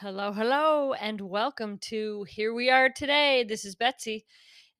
[0.00, 3.44] Hello, hello, and welcome to Here We Are Today.
[3.44, 4.24] This is Betsy,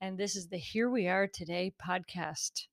[0.01, 2.69] and this is the Here We Are Today podcast,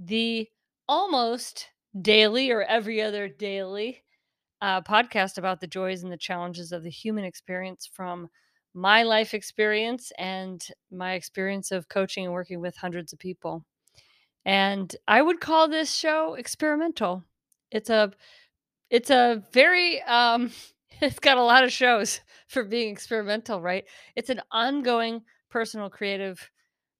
[0.00, 0.48] the
[0.88, 1.68] almost
[2.00, 4.02] daily or every other daily
[4.60, 8.28] uh, podcast about the joys and the challenges of the human experience from
[8.74, 13.64] my life experience and my experience of coaching and working with hundreds of people.
[14.44, 17.22] And I would call this show experimental.
[17.70, 18.10] It's a
[18.90, 20.50] it's a very um
[21.02, 23.84] it's got a lot of shows for being experimental, right?
[24.16, 26.50] It's an ongoing personal creative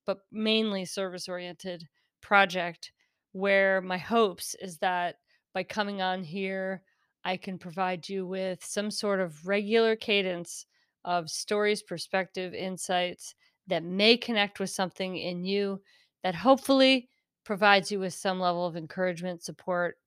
[0.04, 1.88] but mainly service oriented
[2.20, 2.92] project
[3.32, 5.16] where my hopes is that
[5.54, 6.82] by coming on here
[7.24, 10.66] I can provide you with some sort of regular cadence
[11.04, 13.34] of stories, perspective, insights
[13.68, 15.80] that may connect with something in you
[16.24, 17.08] that hopefully
[17.44, 19.98] provides you with some level of encouragement, support,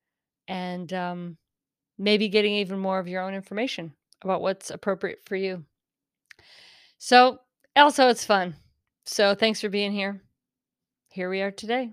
[0.47, 1.37] and um,
[1.97, 5.65] maybe getting even more of your own information about what's appropriate for you.
[6.97, 7.39] So,
[7.75, 8.55] also, it's fun.
[9.05, 10.21] So, thanks for being here.
[11.09, 11.91] Here we are today.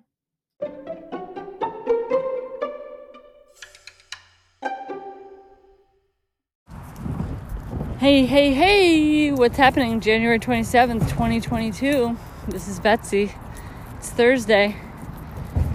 [7.99, 10.01] Hey, hey, hey, what's happening?
[10.01, 12.17] January 27th, 2022.
[12.49, 13.33] This is Betsy.
[13.99, 14.77] It's Thursday.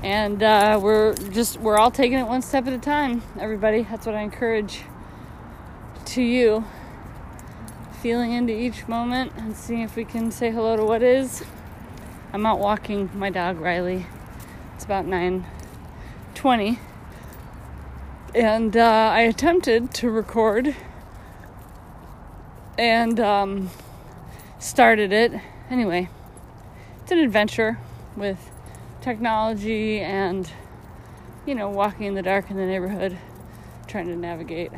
[0.07, 3.83] And uh, we're just, we're all taking it one step at a time, everybody.
[3.83, 4.83] That's what I encourage
[6.05, 6.63] to you.
[8.01, 11.43] Feeling into each moment and seeing if we can say hello to what is.
[12.31, 14.05] I'm out walking my dog, Riley.
[14.75, 16.79] It's about 9.20.
[18.33, 20.73] And uh, I attempted to record
[22.77, 23.71] and um,
[24.57, 25.33] started it.
[25.69, 26.07] Anyway,
[27.01, 27.77] it's an adventure
[28.15, 28.51] with
[29.07, 30.51] technology and,
[31.45, 33.17] you know, walking in the dark in the neighborhood,
[33.87, 34.69] trying to navigate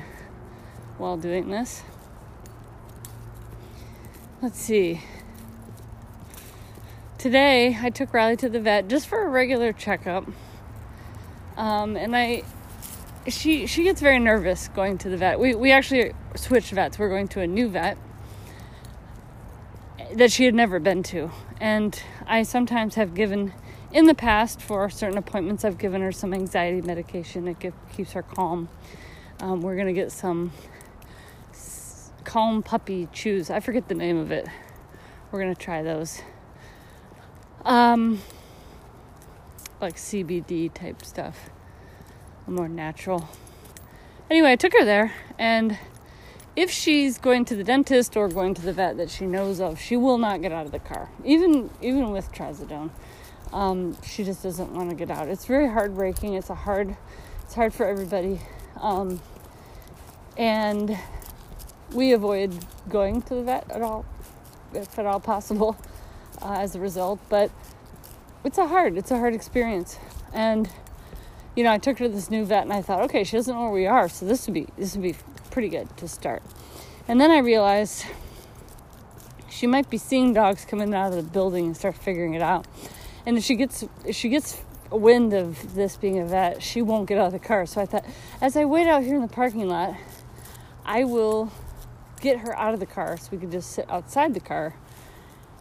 [0.99, 1.81] while doing this.
[4.39, 5.02] Let's see.
[7.17, 10.26] Today, I took Riley to the vet just for a regular checkup.
[11.58, 12.43] Um, and I
[13.27, 15.39] she she gets very nervous going to the vet.
[15.39, 16.99] We we actually switched vets.
[16.99, 17.98] We're going to a new vet
[20.14, 23.53] that she had never been to, and I sometimes have given
[23.92, 25.66] in the past for certain appointments.
[25.66, 28.70] I've given her some anxiety medication that give, keeps her calm.
[29.39, 30.52] Um, we're gonna get some
[31.52, 33.50] s- calm puppy chews.
[33.50, 34.48] I forget the name of it.
[35.32, 36.22] We're gonna try those.
[37.66, 38.22] Um,
[39.82, 41.50] like CBD type stuff
[42.50, 43.30] more natural.
[44.30, 45.77] Anyway, I took her there, and
[46.56, 49.80] if she's going to the dentist or going to the vet that she knows of,
[49.80, 52.89] she will not get out of the car, even even with trazodone.
[53.52, 55.27] Um, she just doesn't want to get out.
[55.27, 56.36] It's very heartbreaking.
[56.36, 56.95] It's a hard,
[57.43, 58.42] it's hard for everybody,
[58.80, 59.20] um,
[60.37, 60.98] and
[61.92, 64.05] we avoid going to the vet at all,
[64.73, 65.76] if at all possible,
[66.42, 67.20] uh, as a result.
[67.30, 67.52] But
[68.43, 69.98] it's a hard, it's a hard experience,
[70.33, 70.70] and
[71.55, 73.54] you know, I took her to this new vet and I thought, okay, she doesn't
[73.54, 75.15] know where we are, so this would be this would be
[75.49, 76.43] pretty good to start.
[77.08, 78.05] And then I realized
[79.49, 82.67] she might be seeing dogs coming out of the building and start figuring it out.
[83.29, 84.59] And if she gets she gets
[84.89, 87.67] wind of this being a vet, she won't get out of the car.
[87.67, 88.03] So I thought,
[88.41, 89.95] as I wait out here in the parking lot,
[90.83, 91.51] I will
[92.21, 94.73] get her out of the car so we can just sit outside the car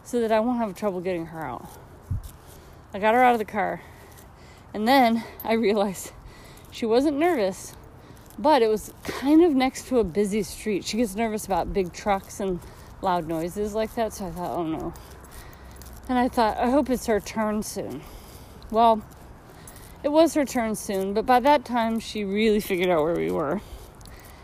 [0.03, 1.69] so that I won't have trouble getting her out.
[2.91, 3.83] I got her out of the car
[4.73, 6.11] and then I realized
[6.71, 7.75] she wasn't nervous,
[8.39, 10.85] but it was kind of next to a busy street.
[10.85, 12.61] She gets nervous about big trucks and
[13.03, 14.91] loud noises like that, so I thought, oh no.
[16.09, 18.01] And I thought, I hope it's her turn soon.
[18.71, 19.01] Well,
[20.03, 23.31] it was her turn soon, but by that time she really figured out where we
[23.31, 23.61] were.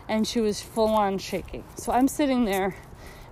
[0.08, 1.64] And she was full on shaking.
[1.76, 2.76] So I'm sitting there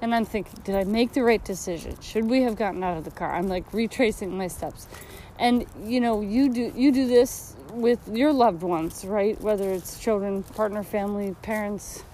[0.03, 1.99] and I'm thinking, did I make the right decision?
[2.03, 3.33] Should we have gotten out of the car?
[3.33, 4.89] I'm like retracing my steps
[5.39, 9.99] and you know you do you do this with your loved ones right whether it's
[9.99, 12.05] children partner family parents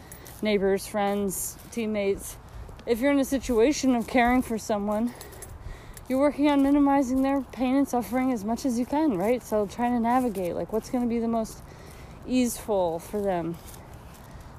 [0.43, 2.37] neighbors friends teammates
[2.87, 5.12] if you're in a situation of caring for someone
[6.11, 9.67] you're working on minimizing their pain and suffering as much as you can right so
[9.67, 11.62] trying to navigate like what's going to be the most
[12.27, 13.57] easeful for them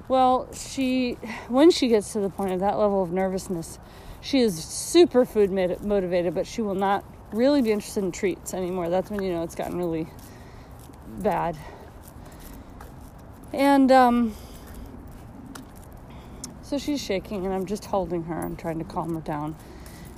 [0.07, 1.13] well she
[1.50, 3.77] when she gets to the point of that level of nervousness
[4.19, 5.51] she is super food
[5.83, 7.03] motivated but she will not
[7.33, 8.89] really be interested in treats anymore.
[8.89, 10.07] That's when you know it's gotten really
[11.19, 11.57] bad.
[13.53, 14.36] And um,
[16.62, 18.39] so she's shaking, and I'm just holding her.
[18.39, 19.56] I'm trying to calm her down.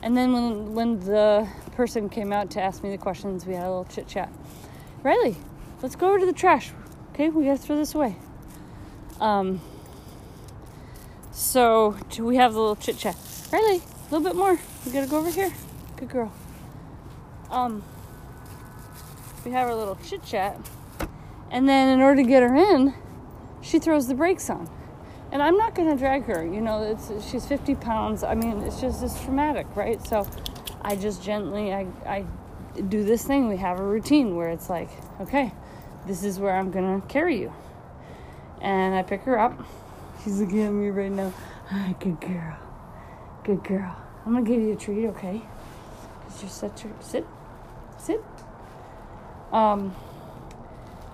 [0.03, 3.63] And then when when the person came out to ask me the questions, we had
[3.63, 4.31] a little chit chat.
[5.01, 5.37] Riley,
[5.81, 6.71] let's go over to the trash.
[7.13, 8.17] Okay, we gotta throw this away.
[9.21, 9.61] Um,
[11.31, 13.15] So we have a little chit chat.
[13.51, 14.59] Riley, a little bit more.
[14.85, 15.51] We gotta go over here.
[15.95, 16.31] Good girl.
[17.49, 17.83] Um,
[19.45, 20.59] we have our little chit chat,
[21.49, 22.93] and then in order to get her in,
[23.61, 24.69] she throws the brakes on.
[25.33, 26.45] And I'm not gonna drag her.
[26.45, 28.23] You know, it's she's 50 pounds.
[28.23, 29.99] I mean, it's just it's traumatic, right?
[30.05, 30.27] So
[30.83, 32.25] I just gently I I
[32.79, 33.49] do this thing.
[33.49, 34.89] We have a routine where it's like,
[35.21, 35.51] okay,
[36.05, 37.51] this is where I'm gonna carry you.
[38.61, 39.59] And I pick her up.
[40.23, 41.33] She's looking at me right now.
[41.99, 42.57] Good girl.
[43.43, 43.95] Good girl.
[44.27, 45.41] I'm gonna give you a treat, okay?
[46.27, 47.25] Cause you're such a sit,
[47.97, 48.23] sit.
[49.51, 49.95] Um.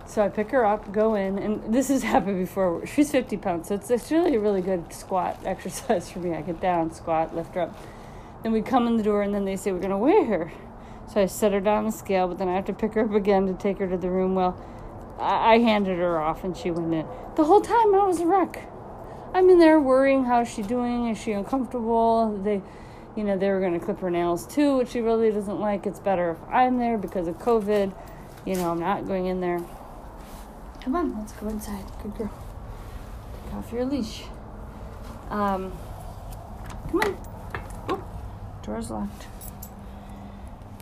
[0.09, 2.83] So I pick her up, go in, and this has happened before.
[2.87, 6.33] She's 50 pounds, so it's, it's really a really good squat exercise for me.
[6.33, 7.77] I get down, squat, lift her up.
[8.41, 10.51] Then we come in the door, and then they say we're gonna weigh her.
[11.13, 13.05] So I set her down on the scale, but then I have to pick her
[13.05, 14.33] up again to take her to the room.
[14.33, 14.59] Well,
[15.19, 17.05] I, I handed her off, and she went in.
[17.35, 18.67] The whole time I was a wreck.
[19.35, 21.09] I'm in there worrying how's she doing?
[21.09, 22.35] Is she uncomfortable?
[22.43, 22.63] They,
[23.15, 25.85] you know, they were going to clip her nails too, which she really doesn't like.
[25.85, 27.93] It's better if I'm there because of COVID.
[28.47, 29.59] You know, I'm not going in there.
[30.81, 31.85] Come on, let's go inside.
[32.01, 32.31] Good girl.
[33.45, 34.23] Take off your leash.
[35.29, 35.73] Um,
[36.89, 37.17] come on.
[37.89, 38.03] Oh,
[38.63, 39.27] door's locked.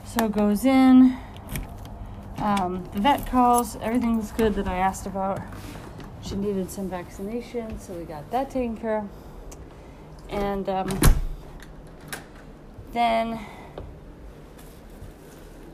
[0.06, 1.18] So goes in.
[2.38, 3.76] Um, the vet calls.
[3.78, 5.42] Everything was good that I asked about.
[6.22, 9.10] She needed some vaccination, so we got that taken care of.
[10.30, 11.00] And um,
[12.94, 13.40] then,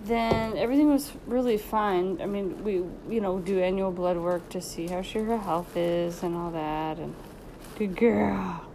[0.05, 2.21] then everything was really fine.
[2.21, 2.73] I mean, we
[3.13, 6.51] you know do annual blood work to see how sure her health is and all
[6.51, 6.97] that.
[6.99, 7.15] And
[7.77, 8.65] good girl,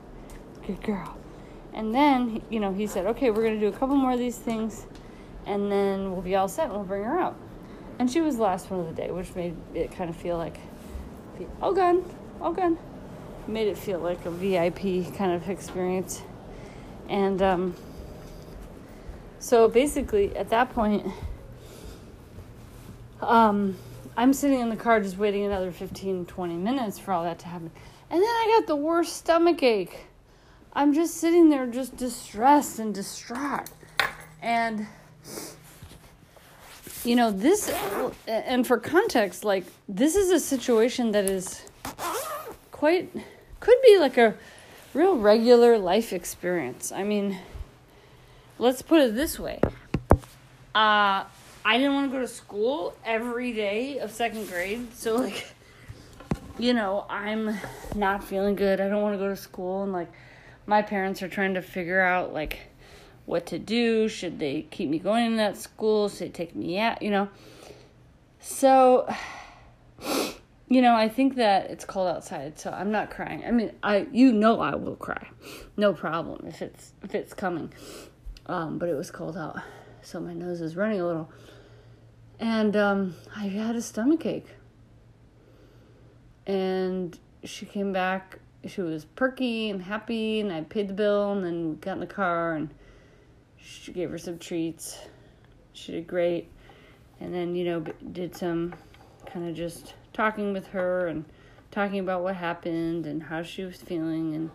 [0.67, 1.17] good girl.
[1.73, 4.39] And then you know he said, okay, we're gonna do a couple more of these
[4.39, 4.87] things
[5.49, 7.35] and then we'll be all set and we'll bring her out.
[7.99, 10.37] And she was the last one of the day, which made it kind of feel
[10.37, 10.57] like,
[11.61, 12.05] all gone,
[12.41, 12.79] all gone.
[13.49, 16.23] Made it feel like a VIP kind of experience.
[17.09, 17.75] And um,
[19.39, 21.07] so basically, at that point,
[23.21, 23.77] um,
[24.17, 27.47] I'm sitting in the car just waiting another 15, 20 minutes for all that to
[27.47, 27.71] happen.
[28.11, 30.07] And then I got the worst stomach ache.
[30.73, 33.71] I'm just sitting there, just distressed and distraught.
[34.41, 34.87] And
[37.05, 37.73] you know this
[38.27, 41.63] and for context like this is a situation that is
[42.73, 43.11] quite
[43.61, 44.35] could be like a
[44.95, 47.39] real regular life experience i mean
[48.59, 49.61] let's put it this way
[50.75, 51.25] uh
[51.65, 55.47] i didn't want to go to school every day of second grade so like
[56.59, 57.57] you know i'm
[57.95, 60.11] not feeling good i don't want to go to school and like
[60.67, 62.69] my parents are trying to figure out like
[63.29, 64.09] what to do.
[64.09, 66.09] Should they keep me going in that school?
[66.09, 67.03] Should they take me out?
[67.03, 67.29] You know.
[68.41, 69.13] So,
[70.69, 73.45] you know, I think that it's cold outside, so I'm not crying.
[73.47, 75.29] I mean, I you know I will cry,
[75.77, 77.73] no problem if it's if it's coming.
[78.49, 79.61] Um, but it was cold out,
[80.01, 81.31] so my nose is running a little,
[82.41, 84.49] and um, I had a stomach ache.
[86.47, 88.39] And she came back.
[88.67, 92.07] She was perky and happy, and I paid the bill, and then got in the
[92.07, 92.71] car and
[93.61, 94.99] she gave her some treats.
[95.73, 96.51] She did great.
[97.21, 97.81] And then, you know,
[98.13, 98.75] did some
[99.27, 101.25] kind of just talking with her and
[101.71, 104.35] talking about what happened and how she was feeling.
[104.35, 104.51] And,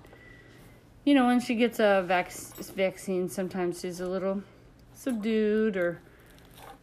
[1.05, 4.43] you know, when she gets a vac- vaccine, sometimes she's a little
[4.93, 6.01] subdued or.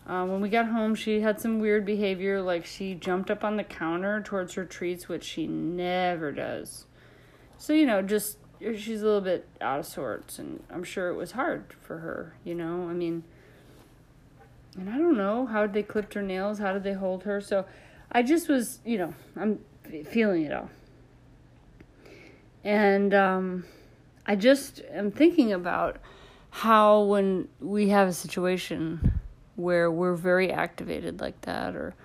[0.06, 3.56] Uh, when we got home, she had some weird behavior, like she jumped up on
[3.56, 6.86] the counter towards her treats, which she never does.
[7.58, 11.14] So, you know, just she's a little bit out of sorts and i'm sure it
[11.14, 13.24] was hard for her you know i mean
[14.76, 17.64] and i don't know how they clipped her nails how did they hold her so
[18.12, 19.58] i just was you know i'm
[20.10, 20.68] feeling it all
[22.62, 23.64] and um
[24.30, 25.96] i just am thinking about
[26.50, 29.18] how when we have a situation
[29.56, 31.96] where we're very activated like that or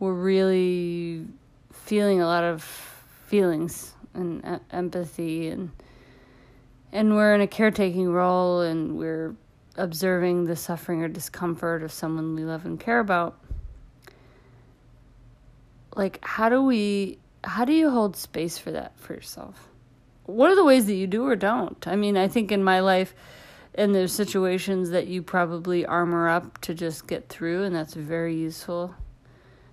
[0.00, 1.24] we're really
[1.72, 2.64] feeling a lot of
[3.28, 5.70] feelings and empathy and
[6.90, 9.36] and we're in a caretaking role and we're
[9.76, 13.38] observing the suffering or discomfort of someone we love and care about
[15.94, 19.69] like how do we how do you hold space for that for yourself
[20.30, 22.80] what are the ways that you do or don't i mean i think in my
[22.80, 23.14] life
[23.74, 28.34] and there's situations that you probably armor up to just get through and that's very
[28.34, 28.94] useful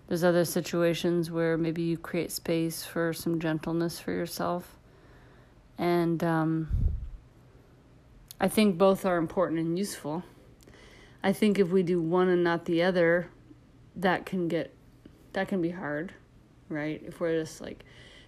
[0.08, 4.78] there's other situations where maybe you create space for some gentleness for yourself
[5.78, 6.70] and um,
[8.40, 10.24] I think both are important and useful.
[11.24, 13.30] I think if we do one and not the other,
[13.96, 14.74] that can get
[15.34, 16.14] that can be hard,
[16.70, 17.02] right?
[17.06, 17.84] If we're just like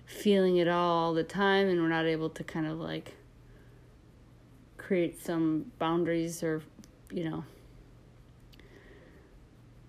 [0.09, 3.13] feeling it all the time and we're not able to kind of like
[4.77, 6.63] create some boundaries or
[7.11, 7.43] you know.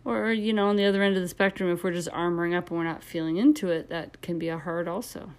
[0.04, 2.68] Or you know on the other end of the spectrum if we're just armoring up
[2.68, 5.32] and we're not feeling into it that can be a hard also.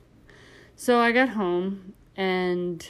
[0.76, 2.90] So i got home and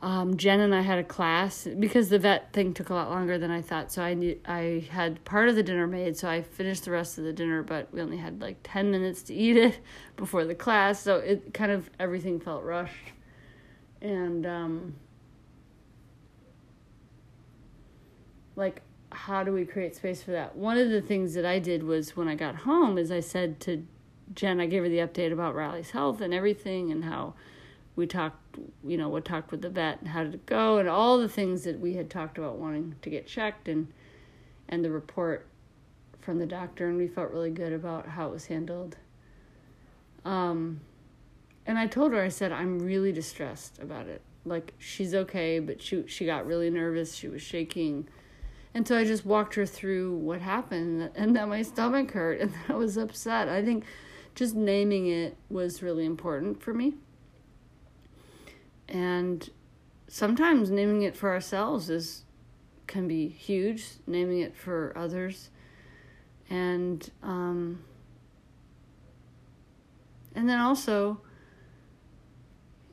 [0.00, 3.36] um, Jen and I had a class because the vet thing took a lot longer
[3.38, 3.90] than I thought.
[3.92, 7.18] So I need, I had part of the dinner made, so I finished the rest
[7.18, 9.80] of the dinner, but we only had like 10 minutes to eat it
[10.16, 11.00] before the class.
[11.00, 13.12] So it kind of everything felt rushed.
[14.00, 14.94] And um,
[18.54, 20.56] like how do we create space for that?
[20.56, 23.60] One of the things that I did was when I got home is I said
[23.60, 23.86] to
[24.34, 27.34] Jen, I gave her the update about Riley's health and everything and how
[27.98, 30.88] we talked, you know, we talked with the vet and how did it go and
[30.88, 33.88] all the things that we had talked about wanting to get checked and
[34.68, 35.48] and the report
[36.20, 38.96] from the doctor and we felt really good about how it was handled.
[40.24, 40.80] Um
[41.66, 44.22] and I told her I said I'm really distressed about it.
[44.44, 48.08] Like she's okay, but she she got really nervous, she was shaking.
[48.74, 52.54] And so I just walked her through what happened and that my stomach hurt and
[52.68, 53.48] I was upset.
[53.48, 53.84] I think
[54.36, 56.94] just naming it was really important for me
[58.88, 59.50] and
[60.08, 62.24] sometimes naming it for ourselves is
[62.86, 65.50] can be huge naming it for others.
[66.50, 67.80] And um,
[70.34, 71.20] and then also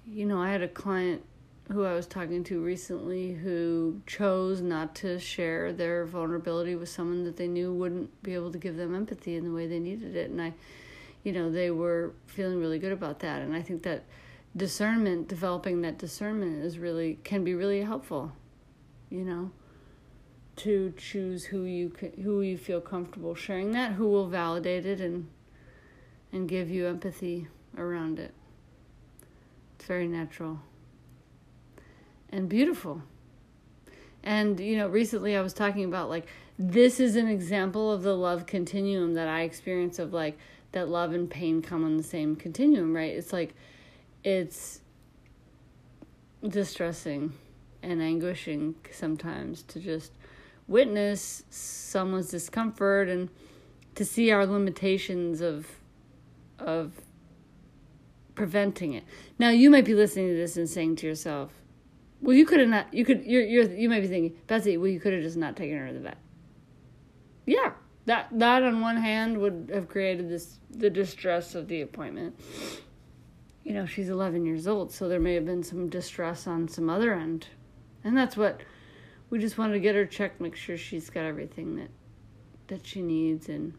[0.08, 1.24] you know i had a client
[1.72, 7.24] who i was talking to recently who chose not to share their vulnerability with someone
[7.24, 10.16] that they knew wouldn't be able to give them empathy in the way they needed
[10.16, 10.30] it.
[10.30, 10.54] And i
[11.24, 13.42] you know they were feeling really good about that.
[13.42, 14.04] And i think that
[14.56, 18.32] discernment developing that discernment is really can be really helpful
[19.10, 19.52] you know?
[20.58, 21.92] To choose who you
[22.24, 25.28] who you feel comfortable sharing that who will validate it and
[26.32, 27.48] and give you empathy
[27.78, 28.34] around it.
[29.76, 30.62] It's very natural
[32.30, 33.02] and beautiful.
[34.24, 38.16] And you know recently i was talking about like this is an example of the
[38.16, 40.38] love continuum that i experience of like
[40.72, 43.14] that love and pain come on the same continuum right?
[43.14, 43.54] It's like
[44.26, 44.82] it's
[46.46, 47.34] distressing
[47.84, 50.12] and anguishing sometimes to just
[50.68, 53.30] witness someone's discomfort and
[53.94, 55.68] to see our limitations of
[56.58, 56.94] of
[58.34, 59.04] preventing it.
[59.38, 61.54] Now you might be listening to this and saying to yourself,
[62.22, 62.94] "Well, you could have not.
[62.94, 63.24] You could.
[63.26, 63.44] You're.
[63.44, 63.72] You're.
[63.72, 64.76] You might be thinking, Betsy.
[64.78, 66.18] Well, you could have just not taken her to the vet."
[67.46, 67.74] Yeah,
[68.06, 72.40] that that on one hand would have created this the distress of the appointment
[73.66, 76.88] you know, she's 11 years old, so there may have been some distress on some
[76.88, 77.48] other end.
[78.04, 78.62] And that's what
[79.32, 81.90] we just wanted to get her checked, make sure she's got everything that
[82.68, 83.74] that she needs and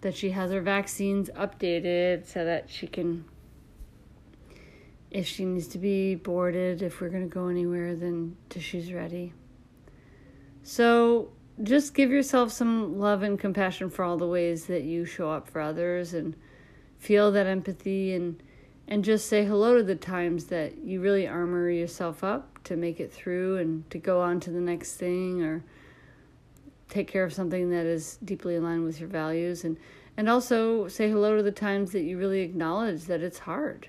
[0.00, 3.24] that she has her vaccines updated so that she can
[5.10, 9.32] if she needs to be boarded, if we're going to go anywhere, then she's ready.
[10.64, 11.30] So
[11.62, 15.48] just give yourself some love and compassion for all the ways that you show up
[15.48, 16.34] for others and
[16.98, 18.42] feel that empathy and
[18.86, 23.00] and just say hello to the times that you really armor yourself up to make
[23.00, 25.64] it through and to go on to the next thing or
[26.88, 29.76] take care of something that is deeply aligned with your values and
[30.16, 33.88] and also say hello to the times that you really acknowledge that it's hard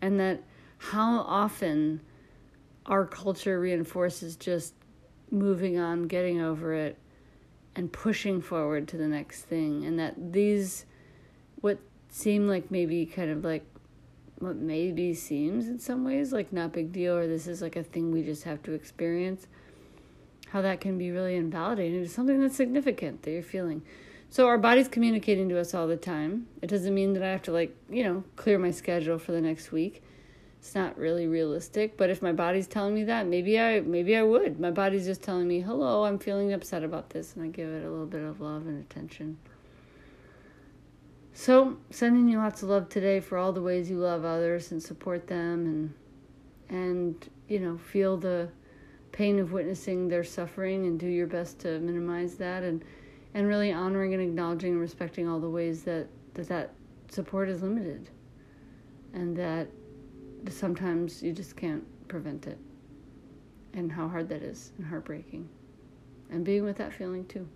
[0.00, 0.40] and that
[0.78, 2.00] how often
[2.86, 4.74] our culture reinforces just
[5.30, 6.98] moving on, getting over it,
[7.74, 9.84] and pushing forward to the next thing.
[9.84, 10.86] And that these,
[11.60, 13.66] what seem like maybe kind of like
[14.38, 17.82] what maybe seems in some ways like not big deal or this is like a
[17.82, 19.46] thing we just have to experience
[20.50, 23.82] how that can be really invalidating to something that's significant that you're feeling.
[24.30, 26.46] So our body's communicating to us all the time.
[26.62, 29.40] It doesn't mean that i have to like you know clear my schedule for the
[29.40, 30.02] next week.
[30.60, 34.22] It's not really realistic but if my body's telling me that maybe i maybe i
[34.22, 34.60] would.
[34.60, 37.84] My body's just telling me hello i'm feeling upset about this and i give it
[37.84, 39.36] a little bit of love and attention
[41.36, 44.80] so, sending you lots of love today for all the ways you love others and
[44.80, 45.94] support them and
[46.68, 48.48] and you know, feel the
[49.10, 52.84] pain of witnessing their suffering and do your best to minimize that and
[53.34, 56.72] and really honoring and acknowledging and respecting all the ways that that, that
[57.08, 58.08] support is limited
[59.12, 59.68] and that
[60.48, 62.58] sometimes you just can't prevent it
[63.72, 65.48] and how hard that is and heartbreaking
[66.30, 67.48] and being with that feeling too.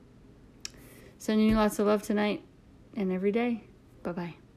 [1.18, 2.42] Sending you lots of love tonight
[2.96, 3.62] and every day
[4.08, 4.47] Bye bye.